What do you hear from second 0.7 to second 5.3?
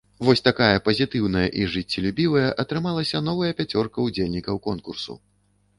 пазітыўная і жыццелюбівая атрымалася новая пяцёрка ўдзельнікаў конкурсу.